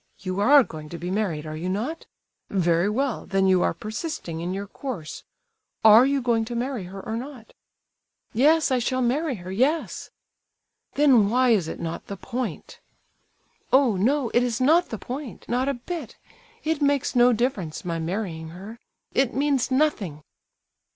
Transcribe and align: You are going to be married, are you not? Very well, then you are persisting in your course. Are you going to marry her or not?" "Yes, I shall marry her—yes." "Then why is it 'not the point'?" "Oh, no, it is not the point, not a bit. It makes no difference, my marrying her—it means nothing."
You 0.17 0.39
are 0.39 0.63
going 0.63 0.89
to 0.89 0.97
be 0.97 1.11
married, 1.11 1.45
are 1.45 1.55
you 1.55 1.69
not? 1.69 2.07
Very 2.49 2.89
well, 2.89 3.27
then 3.27 3.45
you 3.45 3.61
are 3.61 3.71
persisting 3.75 4.41
in 4.41 4.51
your 4.51 4.65
course. 4.65 5.23
Are 5.85 6.07
you 6.07 6.23
going 6.23 6.43
to 6.45 6.55
marry 6.55 6.85
her 6.85 6.99
or 7.05 7.15
not?" 7.15 7.53
"Yes, 8.33 8.71
I 8.71 8.79
shall 8.79 9.03
marry 9.03 9.35
her—yes." 9.35 10.09
"Then 10.95 11.29
why 11.29 11.49
is 11.51 11.67
it 11.67 11.79
'not 11.79 12.07
the 12.07 12.17
point'?" 12.17 12.79
"Oh, 13.71 13.95
no, 13.95 14.31
it 14.33 14.41
is 14.41 14.59
not 14.59 14.89
the 14.89 14.97
point, 14.97 15.47
not 15.47 15.69
a 15.69 15.75
bit. 15.75 16.17
It 16.63 16.81
makes 16.81 17.15
no 17.15 17.31
difference, 17.31 17.85
my 17.85 17.99
marrying 17.99 18.49
her—it 18.49 19.35
means 19.35 19.69
nothing." 19.69 20.23